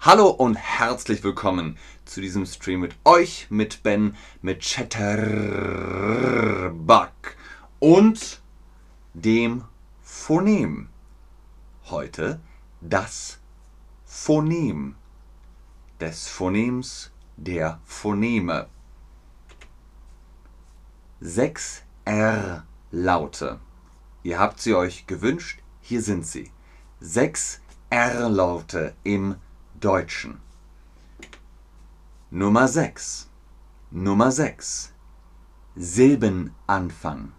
[0.00, 5.06] Hallo und herzlich willkommen zu diesem Stream mit euch, mit Ben, mit Chatterbug
[7.78, 8.42] und
[9.14, 9.62] dem
[10.02, 10.88] Phonem.
[11.84, 12.40] Heute
[12.80, 13.38] das
[14.04, 14.96] Phonem
[16.00, 18.66] des Phonems der Phoneme.
[21.20, 23.60] Sechs R-Laute.
[24.24, 25.61] Ihr habt sie euch gewünscht,
[25.92, 26.50] hier sind sie.
[27.00, 27.60] Sechs
[27.90, 29.36] R-Laute im
[29.78, 30.40] Deutschen.
[32.30, 33.28] Nummer 6.
[33.90, 34.94] Nummer 6.
[35.76, 37.32] Silbenanfang.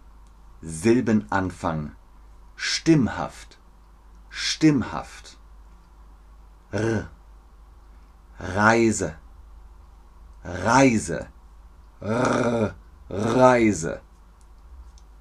[0.62, 1.96] Silbenanfang.
[2.54, 3.58] Stimmhaft.
[4.30, 5.36] Stimmhaft.
[6.70, 7.10] R.
[8.38, 9.16] Reise.
[10.44, 11.28] Reise.
[12.00, 12.74] R.
[13.10, 14.00] Reise.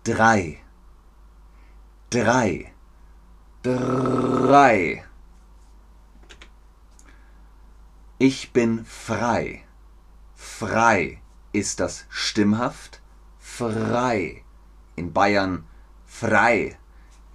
[0.04, 0.60] Drei.
[2.12, 2.73] Drei.
[3.64, 5.06] Drei.
[8.18, 9.64] Ich bin frei.
[10.36, 11.22] Frei.
[11.54, 13.00] Ist das stimmhaft?
[13.40, 14.44] Frei.
[14.98, 15.64] In Bayern
[16.06, 16.78] frei.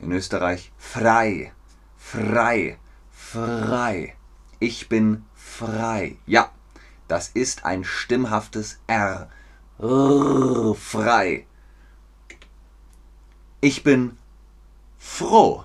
[0.00, 1.52] In Österreich frei.
[1.96, 2.78] Frei.
[3.10, 4.14] Frei.
[4.60, 6.18] Ich bin frei.
[6.26, 6.52] Ja,
[7.08, 9.30] das ist ein stimmhaftes R.
[9.78, 11.46] R frei.
[13.62, 14.18] Ich bin
[14.98, 15.64] froh.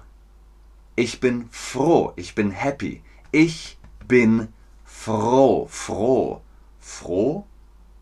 [0.95, 2.13] Ich bin froh.
[2.15, 3.03] Ich bin happy.
[3.31, 3.77] Ich
[4.07, 4.53] bin
[4.85, 5.67] froh.
[5.67, 6.41] Froh.
[6.79, 7.47] Froh?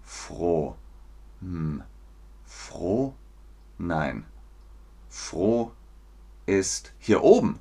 [0.04, 0.76] Froh.
[1.40, 1.84] Hm.
[2.46, 3.14] Froh?
[3.78, 4.26] Nein.
[5.10, 5.72] Froh
[6.46, 7.60] ist hier oben.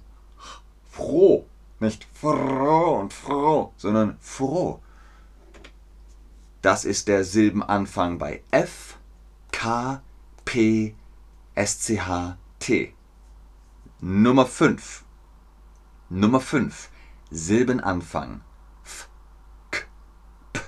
[0.90, 1.46] Froh.
[1.80, 4.82] Nicht froh und froh, sondern froh.
[6.60, 8.98] Das ist der Silbenanfang bei F,
[9.50, 10.02] K,
[10.44, 10.94] P,
[11.54, 12.92] S, C, H, T.
[14.00, 15.04] Nummer 5.
[16.12, 16.91] Nummer 5.
[17.30, 18.41] Silbenanfang.
[18.83, 19.08] F,
[19.70, 19.83] K,
[20.53, 20.60] P,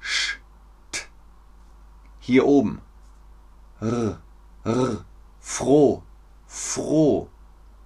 [0.00, 0.38] Sch,
[0.92, 1.00] T.
[2.18, 2.82] Hier oben.
[3.80, 4.20] R,
[4.64, 5.04] R,
[5.40, 6.02] froh,
[6.46, 7.30] froh,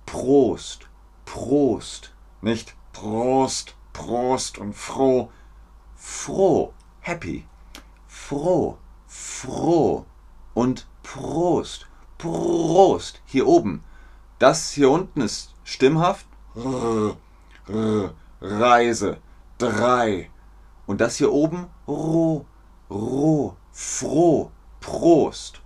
[0.05, 0.89] Prost,
[1.27, 2.12] Prost.
[2.43, 5.31] Nicht Prost, Prost und froh.
[5.95, 7.47] Froh, happy.
[8.09, 10.06] Froh, froh
[10.55, 11.87] und Prost,
[12.19, 13.23] Prost.
[13.27, 13.84] Hier oben.
[14.41, 16.27] Das hier unten ist stimmhaft.
[16.55, 17.16] R,
[17.69, 19.19] R, Reise,
[19.59, 20.31] drei.
[20.87, 22.44] Und das hier oben, roh,
[22.91, 24.50] roh, froh,
[24.81, 25.61] Prost.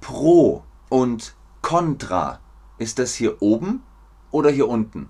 [0.00, 2.40] Pro und Contra.
[2.78, 3.82] Ist das hier oben
[4.30, 5.08] oder hier unten?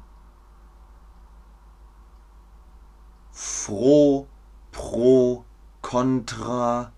[3.32, 4.28] Froh,
[4.70, 5.44] pro,
[5.82, 6.92] contra.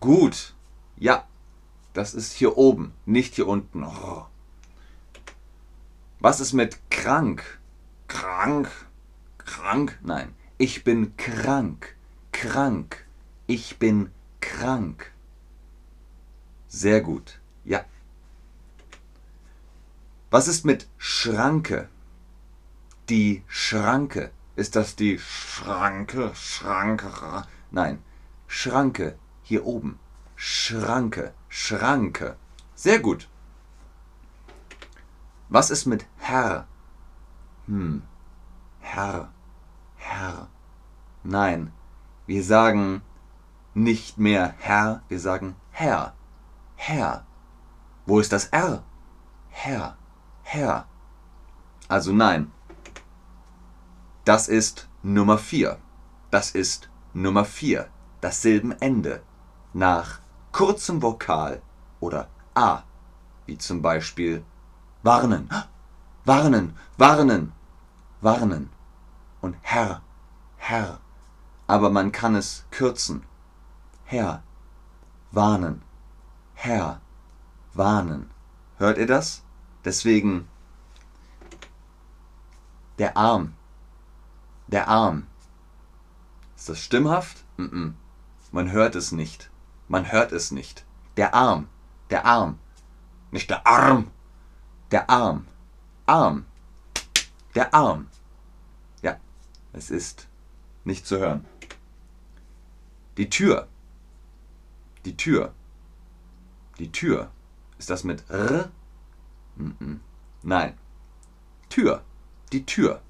[0.00, 0.54] Gut.
[0.96, 1.24] Ja,
[1.92, 3.84] das ist hier oben, nicht hier unten.
[3.84, 4.26] Oh.
[6.24, 7.42] Was ist mit krank?
[8.08, 8.70] Krank?
[9.36, 9.98] Krank?
[10.02, 10.34] Nein.
[10.56, 11.96] Ich bin krank.
[12.32, 13.04] Krank.
[13.46, 15.12] Ich bin krank.
[16.66, 17.40] Sehr gut.
[17.66, 17.84] Ja.
[20.30, 21.90] Was ist mit Schranke?
[23.10, 24.30] Die Schranke.
[24.56, 26.30] Ist das die Schranke?
[26.34, 27.46] Schranke?
[27.70, 28.02] Nein.
[28.46, 29.18] Schranke.
[29.42, 29.98] Hier oben.
[30.36, 31.34] Schranke.
[31.50, 32.38] Schranke.
[32.74, 33.28] Sehr gut.
[35.54, 36.66] Was ist mit Herr?
[37.66, 38.02] Hm.
[38.80, 39.28] Herr.
[39.94, 40.48] Herr.
[41.22, 41.72] Nein.
[42.26, 43.02] Wir sagen
[43.72, 46.12] nicht mehr Herr, wir sagen Herr.
[46.74, 47.24] Herr.
[48.04, 48.82] Wo ist das R?
[49.48, 49.96] Herr.
[50.42, 50.88] Herr.
[51.86, 52.50] Also nein.
[54.24, 55.78] Das ist Nummer 4.
[56.32, 57.88] Das ist Nummer 4.
[58.20, 59.22] Das Silbenende.
[59.72, 60.18] Nach
[60.50, 61.62] kurzem Vokal
[62.00, 62.82] oder A.
[63.46, 64.44] Wie zum Beispiel
[65.04, 65.50] warnen,
[66.24, 67.52] warnen, warnen,
[68.20, 68.70] warnen.
[69.40, 70.02] Und Herr,
[70.56, 70.98] Herr.
[71.66, 73.22] Aber man kann es kürzen.
[74.04, 74.42] Herr,
[75.30, 75.82] warnen,
[76.54, 77.00] Herr,
[77.74, 78.30] warnen.
[78.78, 79.42] Hört ihr das?
[79.84, 80.48] Deswegen
[82.98, 83.54] der Arm.
[84.68, 85.26] Der Arm.
[86.56, 87.44] Ist das stimmhaft?
[87.56, 87.92] Mm -mm.
[88.52, 89.50] Man hört es nicht.
[89.88, 90.84] Man hört es nicht.
[91.16, 91.68] Der Arm.
[92.08, 92.58] Der Arm.
[93.30, 94.10] Nicht der Arm.
[94.90, 95.46] Der Arm.
[96.06, 96.46] Arm.
[97.54, 98.08] Der Arm.
[99.02, 99.18] Ja,
[99.72, 100.28] es ist
[100.84, 101.46] nicht zu hören.
[103.16, 103.68] Die Tür.
[105.04, 105.54] Die Tür.
[106.78, 107.30] Die Tür.
[107.78, 108.70] Ist das mit R?
[110.42, 110.78] Nein.
[111.68, 112.02] Tür.
[112.52, 113.00] Die Tür.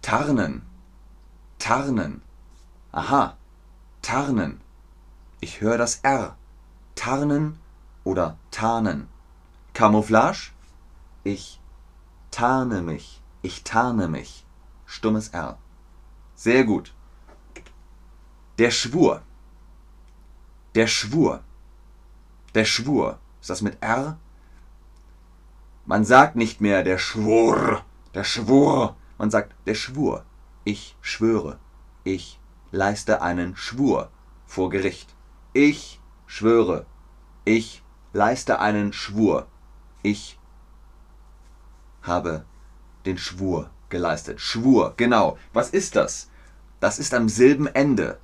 [0.00, 0.62] Tarnen.
[1.58, 2.22] Tarnen.
[2.92, 3.36] Aha.
[4.00, 4.60] Tarnen.
[5.40, 6.36] Ich höre das R.
[6.94, 7.58] Tarnen
[8.04, 9.08] oder tarnen.
[9.74, 10.52] Camouflage,
[11.24, 11.60] ich
[12.30, 14.44] tarne mich, ich tarne mich.
[14.86, 15.58] Stummes R.
[16.34, 16.92] Sehr gut.
[18.58, 19.22] Der Schwur.
[20.74, 21.42] Der Schwur.
[22.54, 23.18] Der Schwur.
[23.40, 24.18] Ist das mit R?
[25.86, 27.82] Man sagt nicht mehr der Schwur,
[28.14, 28.96] der Schwur.
[29.18, 30.24] Man sagt der Schwur.
[30.64, 31.58] Ich schwöre.
[32.04, 32.38] Ich
[32.70, 34.10] leiste einen Schwur
[34.46, 35.14] vor Gericht.
[35.52, 36.86] Ich schwöre.
[37.44, 37.81] Ich
[38.12, 39.46] leiste einen Schwur.
[40.02, 40.38] Ich
[42.02, 42.44] habe
[43.06, 44.40] den Schwur geleistet.
[44.40, 45.38] Schwur, genau.
[45.52, 46.28] Was ist das?
[46.80, 48.18] Das ist am Silbenende.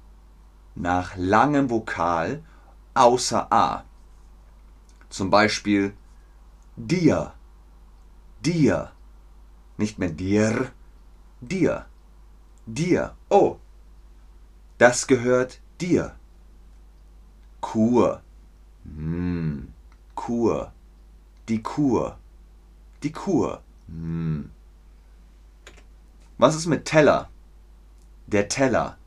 [0.74, 2.42] Nach langem Vokal
[2.94, 3.84] außer A.
[5.08, 5.94] Zum Beispiel
[6.76, 7.32] dir,
[8.40, 8.92] dir.
[9.76, 10.72] Nicht mehr dir,
[11.40, 11.86] dir,
[12.66, 13.14] dir.
[13.28, 13.58] Oh,
[14.78, 16.16] das gehört dir.
[17.60, 18.22] Kur.
[18.84, 19.72] Hm.
[20.18, 20.72] Kur.
[21.48, 22.18] Die Kur.
[23.04, 23.62] Die Kur.
[23.86, 24.50] Hm.
[26.38, 27.30] Was ist mit Teller?
[28.26, 28.98] Der Teller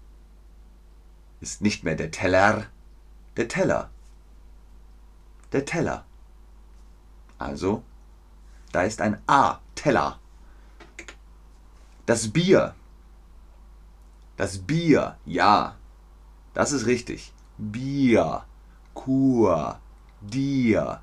[1.42, 2.68] ist nicht mehr der Teller,
[3.36, 3.90] der Teller.
[5.52, 6.06] Der Teller.
[7.38, 7.84] Also,
[8.72, 10.18] da ist ein A, Teller.
[12.06, 12.74] Das Bier.
[14.38, 15.76] Das Bier, ja.
[16.54, 17.34] Das ist richtig.
[17.58, 18.46] Bier.
[18.94, 19.81] Kur.
[20.22, 21.02] Dir.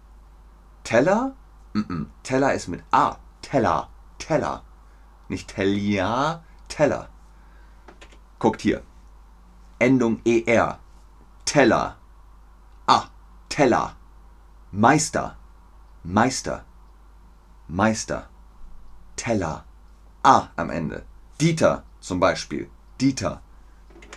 [0.85, 1.35] Teller?
[1.75, 2.07] Mm -mm.
[2.23, 3.17] Teller ist mit A.
[3.43, 3.89] Teller.
[4.19, 4.63] Teller.
[5.29, 7.09] Nicht Telia, Teller.
[8.39, 8.83] Guckt hier.
[9.79, 10.79] Endung ER.
[11.45, 11.97] Teller.
[12.87, 13.09] Ah,
[13.49, 13.97] Teller.
[14.71, 15.37] Meister.
[16.05, 16.65] Meister.
[17.69, 18.29] Meister.
[19.17, 19.65] Teller.
[20.23, 21.05] A am Ende.
[21.41, 22.71] Dieter zum Beispiel.
[23.01, 23.43] Dieter.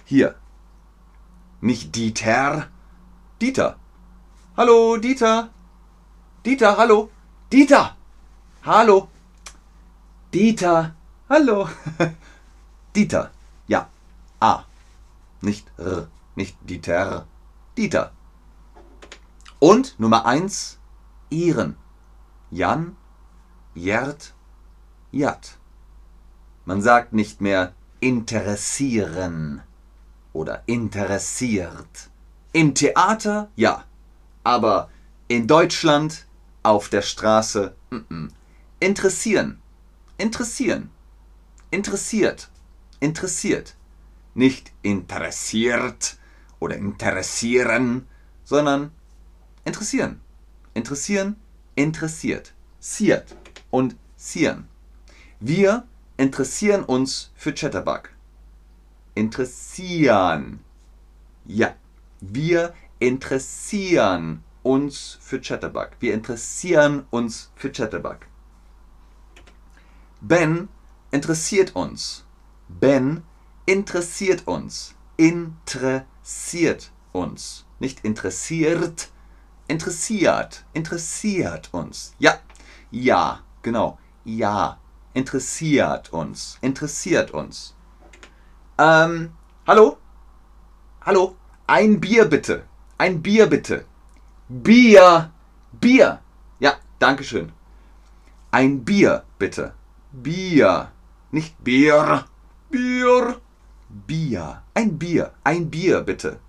[0.06, 0.36] Hier.
[1.60, 2.68] Nicht Dieter.
[3.42, 3.78] Dieter.
[4.58, 5.50] Hallo, Dieter.
[6.46, 7.10] Dieter, hallo.
[7.54, 7.96] Dieter.
[8.64, 9.08] Hallo.
[10.34, 10.94] Dieter.
[11.30, 11.70] Hallo.
[12.96, 13.32] Dieter.
[13.68, 13.88] Ja.
[14.42, 14.64] A.
[15.40, 16.10] Nicht R.
[16.36, 17.28] Nicht Dieter.
[17.78, 18.12] Dieter.
[19.60, 20.80] Und Nummer eins
[21.30, 21.78] Ihren.
[22.50, 22.98] Jan,
[23.74, 24.34] Jert,
[25.14, 25.58] Jat.
[26.66, 29.62] Man sagt nicht mehr interessieren
[30.34, 32.10] oder interessiert.
[32.52, 33.86] Im Theater ja,
[34.44, 34.90] aber
[35.28, 36.26] in Deutschland
[36.64, 38.30] auf der Straße mm -mm.
[38.80, 39.62] interessieren,
[40.18, 40.90] interessieren,
[41.72, 42.50] interessiert,
[43.00, 43.76] interessiert.
[44.34, 46.18] Nicht interessiert
[46.60, 48.08] oder interessieren,
[48.46, 48.92] sondern
[49.66, 50.22] interessieren,
[50.74, 51.36] interessieren,
[51.76, 53.36] interessiert, siert
[53.72, 54.70] und sieren.
[55.42, 55.86] Wir
[56.18, 58.10] interessieren uns für Chatterbug.
[59.16, 60.60] Interessieren.
[61.46, 61.76] Ja,
[62.22, 65.90] wir interessieren uns für Chatterbug.
[66.00, 68.20] Wir interessieren uns für Chatterbug.
[70.22, 70.70] Ben
[71.10, 72.24] interessiert uns.
[72.68, 73.24] Ben
[73.66, 74.94] interessiert uns.
[75.18, 77.66] Interessiert uns.
[77.80, 79.10] Nicht interessiert,
[79.68, 80.64] interessiert.
[80.74, 82.14] Interessiert uns.
[82.20, 82.38] Ja,
[82.92, 83.98] ja, genau.
[84.24, 84.78] Ja,
[85.16, 86.60] interessiert uns.
[86.62, 87.76] Interessiert uns.
[88.78, 89.32] Ähm,
[89.66, 89.98] hallo?
[91.04, 91.36] Hallo?
[91.66, 92.66] Ein Bier bitte.
[93.02, 93.86] Ein Bier bitte.
[94.48, 95.32] Bier.
[95.72, 96.20] Bier.
[96.60, 97.52] Ja, danke schön.
[98.52, 99.74] Ein Bier bitte.
[100.12, 100.92] Bier.
[101.32, 102.26] Nicht Bier.
[102.70, 103.42] Bier.
[103.90, 104.62] Bier.
[104.76, 105.32] Ein Bier.
[105.44, 106.40] Ein Bier bitte.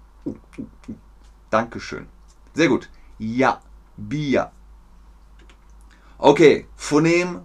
[1.49, 2.07] Dankeschön.
[2.53, 2.91] Sehr gut.
[3.19, 3.63] Ja.
[3.97, 4.53] Bier.
[6.19, 7.41] Okay, Phonem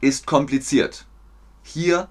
[0.00, 1.06] ist kompliziert.
[1.62, 2.08] Hier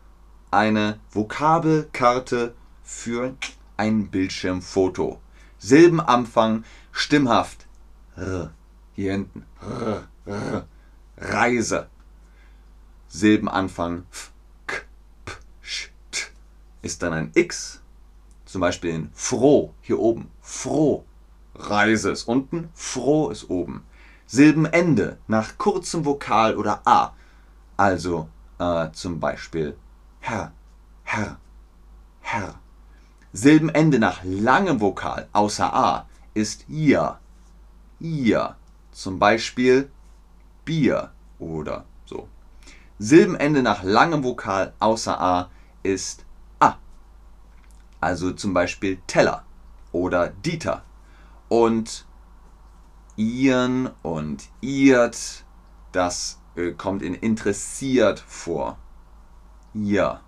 [0.51, 3.35] eine Vokabelkarte für
[3.77, 5.19] ein Bildschirmfoto.
[5.57, 7.67] Silbenanfang stimmhaft.
[8.15, 8.51] R.
[8.93, 9.45] Hier hinten.
[9.61, 10.67] R, R.
[11.17, 11.87] Reise.
[13.07, 14.31] Silbenanfang f,
[14.65, 14.81] k,
[15.25, 16.27] p, sch, t.
[16.81, 17.81] Ist dann ein X.
[18.45, 20.31] Zum Beispiel in froh hier oben.
[20.41, 21.05] Froh.
[21.55, 22.69] Reise ist unten.
[22.73, 23.85] Froh ist oben.
[24.25, 27.13] Silbenende nach kurzem Vokal oder A.
[27.77, 29.77] Also äh, zum Beispiel
[30.19, 30.51] Herr,
[31.03, 31.39] Herr,
[32.21, 32.59] Herr.
[33.37, 37.19] Silbenende nach langem Vokal außer A ist ihr,
[37.99, 38.55] ihr.
[38.91, 39.91] Zum Beispiel
[40.65, 42.27] Bier oder so.
[42.97, 45.51] Silbenende nach langem Vokal außer A
[45.83, 46.25] ist
[46.59, 46.77] A.
[48.01, 49.45] Also zum Beispiel Teller
[49.91, 50.81] oder Dieter.
[51.47, 52.07] Und
[53.17, 55.45] ihren und irt,
[55.91, 58.79] das äh, kommt in interessiert vor.
[59.75, 60.21] Ja.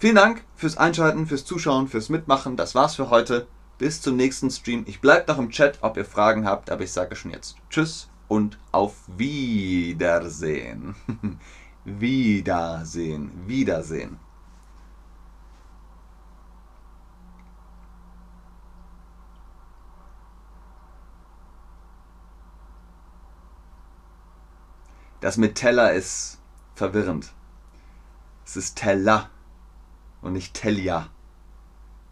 [0.00, 2.56] Vielen Dank fürs Einschalten, fürs Zuschauen, fürs Mitmachen.
[2.56, 3.48] Das war's für heute.
[3.78, 4.84] Bis zum nächsten Stream.
[4.86, 8.08] Ich bleibe noch im Chat, ob ihr Fragen habt, aber ich sage schon jetzt Tschüss
[8.28, 10.94] und auf Wiedersehen.
[11.84, 13.32] Wiedersehen.
[13.48, 14.20] Wiedersehen.
[25.20, 26.38] Das mit Teller ist
[26.76, 27.32] verwirrend.
[28.46, 29.28] Es ist Teller
[30.22, 31.10] und nicht Tellia.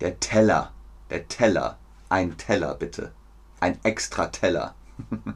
[0.00, 0.72] Der Teller.
[1.10, 1.78] Der Teller.
[2.08, 3.12] Ein Teller, bitte.
[3.60, 4.74] Ein extra Teller.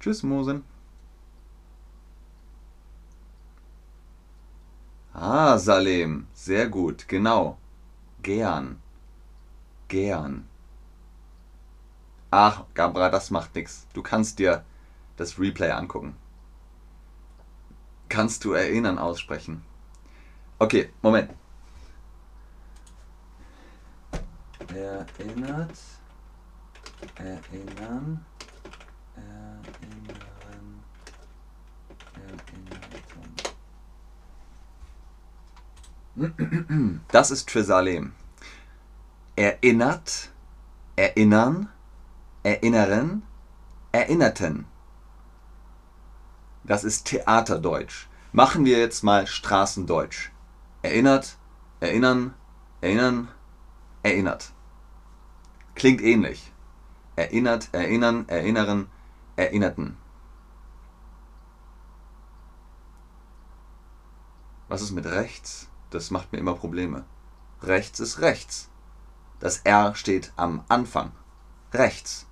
[0.00, 0.64] Tschüss, Mosen.
[5.12, 6.26] Ah, Salem.
[6.32, 7.58] Sehr gut, genau.
[8.22, 8.80] Gern.
[9.88, 10.48] Gern.
[12.30, 13.86] Ach, Gabra, das macht nichts.
[13.94, 14.64] Du kannst dir
[15.16, 16.14] das Replay angucken.
[18.08, 19.62] Kannst du erinnern aussprechen?
[20.58, 21.30] Okay, Moment.
[24.74, 25.78] Erinnert.
[27.16, 28.24] Erinnern.
[29.16, 30.82] Erinnern.
[36.16, 37.02] Erinnern.
[37.12, 38.12] Das ist Trisalem.
[39.36, 40.30] Erinnert.
[40.96, 41.68] Erinnern
[42.42, 43.22] erinnern,
[43.92, 44.66] erinnerten.
[46.68, 48.06] Das ist Theaterdeutsch.
[48.30, 50.30] Machen wir jetzt mal Straßendeutsch.
[50.82, 51.36] Erinnert,
[51.80, 52.34] erinnern,
[52.80, 53.28] erinnern,
[54.04, 54.52] erinnert.
[55.74, 56.52] Klingt ähnlich.
[57.16, 58.88] Erinnert, erinnern, erinnern,
[59.34, 59.96] erinnerten.
[64.68, 65.68] Was ist mit rechts?
[65.90, 67.04] Das macht mir immer Probleme.
[67.62, 68.68] Rechts ist rechts.
[69.40, 71.10] Das R steht am Anfang.
[71.72, 72.28] Rechts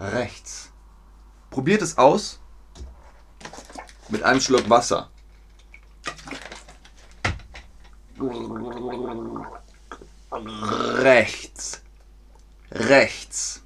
[0.00, 0.72] rechts.
[1.50, 2.39] Probiert es aus
[4.08, 5.10] mit einem Schluck Wasser.
[10.32, 11.82] Rechts.
[12.70, 13.62] Rechts.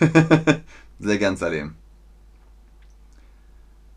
[0.98, 1.76] Sehr gern, Salim.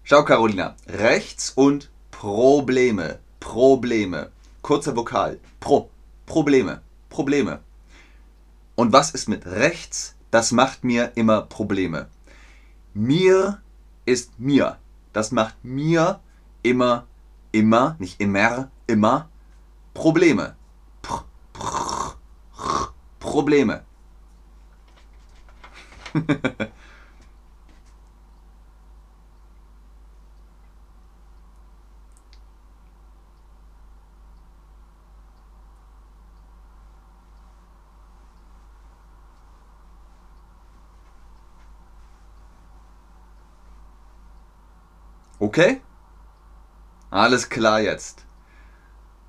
[0.03, 0.75] Schau, Carolina.
[0.87, 3.19] Rechts und Probleme.
[3.39, 4.31] Probleme.
[4.61, 5.39] Kurzer Vokal.
[5.59, 5.89] Pro.
[6.25, 6.81] Probleme.
[7.09, 7.61] Probleme.
[8.75, 10.15] Und was ist mit rechts?
[10.31, 12.07] Das macht mir immer Probleme.
[12.97, 13.61] Mir
[14.05, 14.79] ist mir.
[15.13, 16.19] Das macht mir
[16.63, 17.05] immer,
[17.51, 19.29] immer, nicht immer, immer
[19.93, 20.55] Probleme.
[21.03, 21.23] Pr,
[21.53, 22.17] pr,
[22.55, 23.83] pr, Probleme.
[45.39, 45.81] Okay?
[47.09, 48.25] Alles klar jetzt.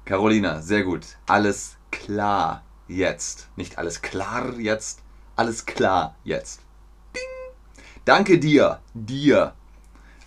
[0.04, 1.04] Carolina, sehr gut.
[1.26, 3.48] Alles klar jetzt.
[3.56, 5.02] Nicht alles klar jetzt.
[5.36, 6.60] Alles klar jetzt.
[7.14, 7.54] Ding.
[8.04, 8.80] Danke dir.
[8.94, 9.54] Dir.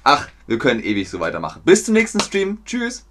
[0.03, 1.61] Ach, wir können ewig so weitermachen.
[1.65, 2.63] Bis zum nächsten Stream.
[2.63, 3.05] Tschüss.